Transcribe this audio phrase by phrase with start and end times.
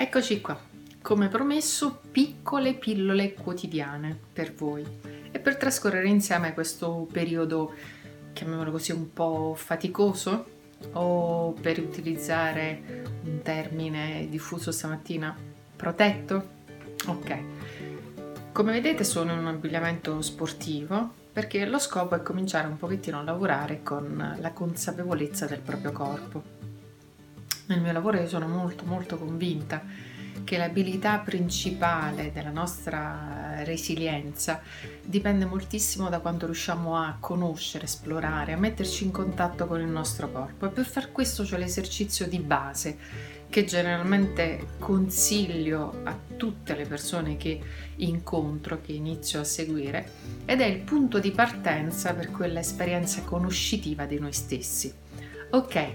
[0.00, 0.56] Eccoci qua,
[1.02, 4.86] come promesso, piccole pillole quotidiane per voi
[5.32, 7.74] e per trascorrere insieme questo periodo,
[8.32, 10.46] chiamiamolo così, un po' faticoso
[10.92, 15.36] o per utilizzare un termine diffuso stamattina,
[15.74, 16.48] protetto?
[17.08, 17.38] Ok.
[18.52, 23.24] Come vedete sono in un abbigliamento sportivo perché lo scopo è cominciare un pochettino a
[23.24, 26.57] lavorare con la consapevolezza del proprio corpo.
[27.68, 29.84] Nel mio lavoro io sono molto molto convinta
[30.42, 34.62] che l'abilità principale della nostra resilienza
[35.04, 40.32] dipende moltissimo da quanto riusciamo a conoscere, esplorare, a metterci in contatto con il nostro
[40.32, 42.96] corpo e per far questo c'è l'esercizio di base
[43.50, 47.60] che generalmente consiglio a tutte le persone che
[47.96, 50.10] incontro, che inizio a seguire,
[50.46, 54.92] ed è il punto di partenza per quella esperienza conoscitiva di noi stessi.
[55.50, 55.90] Ok,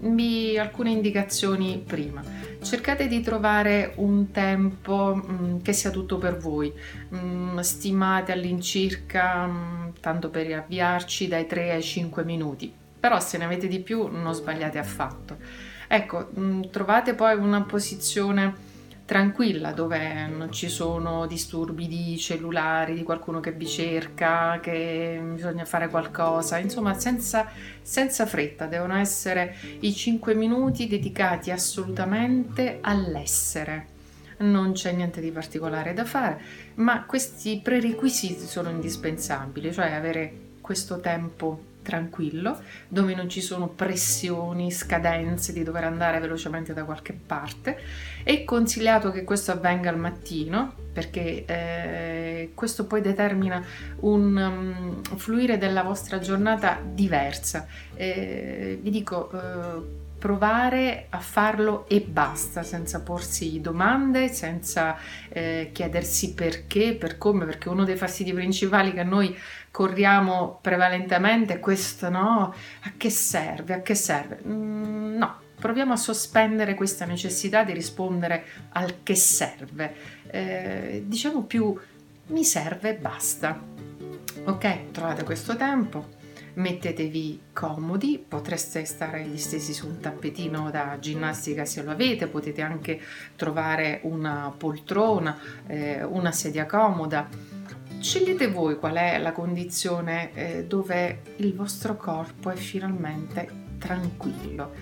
[0.00, 2.22] vi alcune indicazioni prima.
[2.62, 6.72] Cercate di trovare un tempo mm, che sia tutto per voi.
[7.14, 12.72] Mm, stimate all'incirca, mm, tanto per avviarci, dai 3 ai 5 minuti.
[12.98, 15.36] Però se ne avete di più non sbagliate affatto
[15.88, 16.30] Ecco,
[16.70, 18.65] trovate poi una posizione
[19.06, 25.64] tranquilla dove non ci sono disturbi di cellulari, di qualcuno che vi cerca, che bisogna
[25.64, 27.48] fare qualcosa, insomma senza,
[27.80, 33.94] senza fretta, devono essere i 5 minuti dedicati assolutamente all'essere.
[34.38, 36.40] Non c'è niente di particolare da fare,
[36.74, 44.72] ma questi prerequisiti sono indispensabili, cioè avere questo tempo tranquillo, dove non ci sono pressioni,
[44.72, 47.78] scadenze di dover andare velocemente da qualche parte.
[48.24, 53.62] È consigliato che questo avvenga al mattino perché eh, questo poi determina
[54.00, 57.66] un um, fluire della vostra giornata diversa.
[57.94, 64.96] Eh, vi dico, eh, provare a farlo e basta, senza porsi domande, senza
[65.28, 69.36] eh, chiedersi perché, per come, perché uno dei fastidi principali che noi
[69.76, 72.54] corriamo prevalentemente questo, no?
[72.84, 73.74] A che serve?
[73.74, 74.40] A che serve?
[74.42, 79.94] Mm, no, proviamo a sospendere questa necessità di rispondere al che serve.
[80.28, 81.78] Eh, diciamo più
[82.28, 83.62] mi serve e basta.
[84.44, 86.16] Ok, trovate questo tempo
[86.56, 93.00] mettetevi comodi, potreste stare distesi su un tappetino da ginnastica se lo avete, potete anche
[93.36, 97.28] trovare una poltrona, eh, una sedia comoda.
[98.06, 104.74] Scegliete voi qual è la condizione eh, dove il vostro corpo è finalmente tranquillo.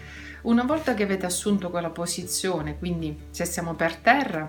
[0.42, 4.46] Una volta che avete assunto quella posizione, quindi se siamo per terra,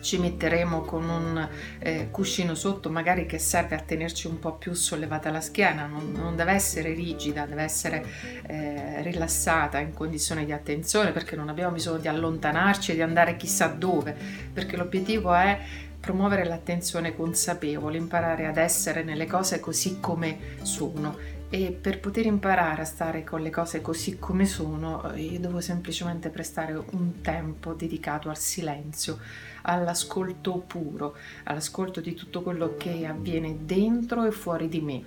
[0.00, 4.72] ci metteremo con un eh, cuscino sotto magari che serve a tenerci un po' più
[4.72, 8.04] sollevata la schiena, non, non deve essere rigida, deve essere
[8.46, 13.36] eh, rilassata in condizione di attenzione perché non abbiamo bisogno di allontanarci e di andare
[13.36, 14.16] chissà dove,
[14.52, 21.72] perché l'obiettivo è promuovere l'attenzione consapevole, imparare ad essere nelle cose così come sono e
[21.72, 26.28] per poter imparare a stare con le cose così come sono eh, io devo semplicemente
[26.28, 29.18] prestare un tempo dedicato al silenzio,
[29.62, 35.04] all'ascolto puro, all'ascolto di tutto quello che avviene dentro e fuori di me.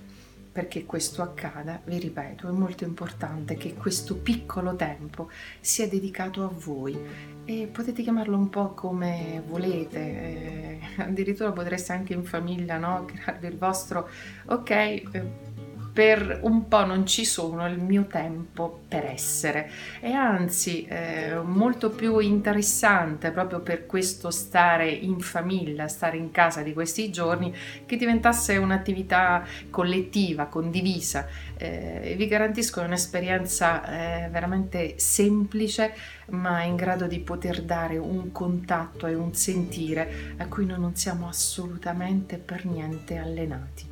[0.52, 5.30] Perché questo accada, vi ripeto, è molto importante che questo piccolo tempo
[5.60, 6.98] sia dedicato a voi
[7.44, 13.06] e potete chiamarlo un po' come volete, eh, addirittura potreste anche in famiglia no?
[13.10, 14.08] crearvi il vostro
[14.46, 14.70] ok.
[14.70, 15.50] Eh,
[15.92, 19.70] per un po' non ci sono il mio tempo per essere
[20.00, 26.62] e anzi eh, molto più interessante proprio per questo stare in famiglia, stare in casa
[26.62, 27.54] di questi giorni
[27.84, 31.26] che diventasse un'attività collettiva, condivisa.
[31.58, 35.94] Eh, vi garantisco un'esperienza eh, veramente semplice
[36.30, 40.96] ma in grado di poter dare un contatto e un sentire a cui noi non
[40.96, 43.91] siamo assolutamente per niente allenati.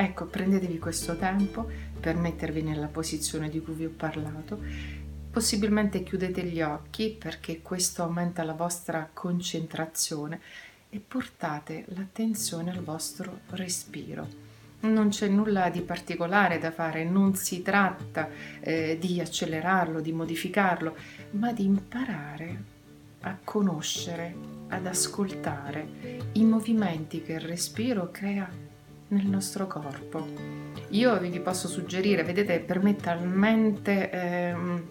[0.00, 1.68] Ecco, prendetevi questo tempo
[2.00, 4.58] per mettervi nella posizione di cui vi ho parlato.
[5.30, 10.40] Possibilmente chiudete gli occhi perché questo aumenta la vostra concentrazione
[10.88, 14.26] e portate l'attenzione al vostro respiro.
[14.80, 18.30] Non c'è nulla di particolare da fare, non si tratta
[18.60, 20.96] eh, di accelerarlo, di modificarlo,
[21.32, 22.62] ma di imparare
[23.20, 24.34] a conoscere,
[24.68, 28.68] ad ascoltare i movimenti che il respiro crea
[29.10, 30.26] nel nostro corpo.
[30.90, 34.84] Io vi posso suggerire, vedete, per me talmente ehm,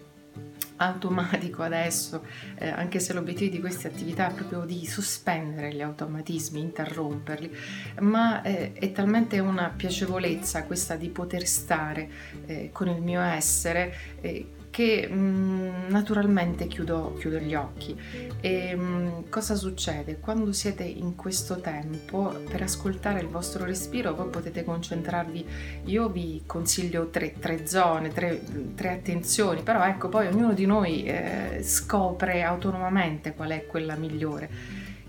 [0.76, 2.24] automatico adesso,
[2.56, 7.54] eh, anche se l'obiettivo di queste attività è proprio di sospendere gli automatismi, interromperli,
[8.00, 12.08] ma eh, è talmente una piacevolezza questa di poter stare
[12.46, 14.48] eh, con il mio essere eh,
[14.80, 17.94] che mh, mm, naturalmente chiudo, chiudo, gli occhi.
[18.40, 20.18] E mh, mm, cosa succede?
[20.18, 25.46] Quando siete in questo tempo, per ascoltare il vostro respiro, voi potete concentrarvi.
[25.84, 28.40] Io vi consiglio tre, tre zone, tre,
[28.74, 34.48] tre, attenzioni, però ecco, poi ognuno di noi eh, scopre autonomamente qual è quella migliore.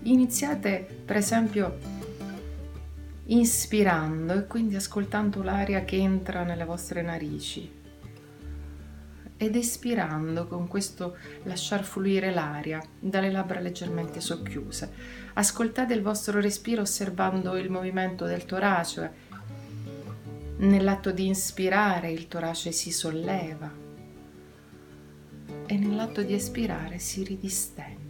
[0.02, 1.78] Iniziate, per esempio,
[3.26, 7.80] inspirando e quindi ascoltando l'aria che entra nelle vostre narici
[9.42, 14.92] ed espirando con questo lasciar fluire l'aria dalle labbra leggermente socchiuse.
[15.32, 19.30] Ascoltate il vostro respiro osservando il movimento del torace.
[20.58, 23.68] Nell'atto di inspirare il torace si solleva
[25.66, 28.01] e nell'atto di espirare si ridistende.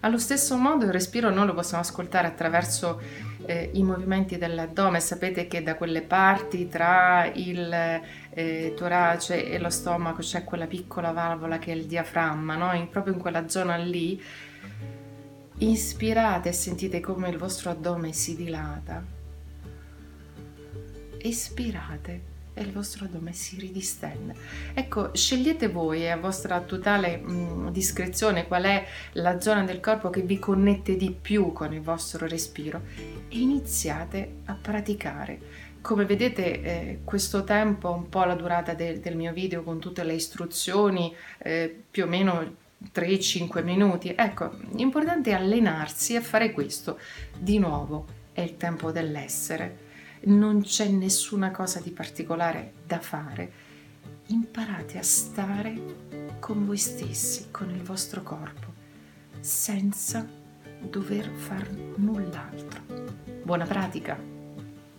[0.00, 3.00] Allo stesso modo il respiro noi lo possiamo ascoltare attraverso
[3.46, 5.00] eh, i movimenti dell'addome.
[5.00, 8.00] Sapete che da quelle parti tra il
[8.30, 12.72] eh, torace e lo stomaco c'è quella piccola valvola che è il diaframma, no?
[12.74, 14.22] in, proprio in quella zona lì.
[15.58, 19.02] Inspirate e sentite come il vostro addome si dilata.
[21.18, 24.34] Espirate e il vostro addome si ridistende.
[24.72, 30.08] Ecco, scegliete voi a vostra totale mh, mm, discrezione qual è la zona del corpo
[30.08, 35.64] che vi connette di più con il vostro respiro e iniziate a praticare.
[35.82, 40.02] Come vedete eh, questo tempo, un po' la durata de- del mio video con tutte
[40.02, 42.54] le istruzioni, eh, più o meno
[42.92, 44.14] 3-5 minuti.
[44.16, 46.98] Ecco, l'importante è allenarsi a fare questo.
[47.38, 49.84] Di nuovo, è il tempo dell'essere
[50.26, 53.64] non c'è nessuna cosa di particolare da fare.
[54.28, 58.72] Imparate a stare con voi stessi, con il vostro corpo,
[59.40, 60.26] senza
[60.80, 62.80] dover far null'altro.
[63.42, 64.35] Buona pratica!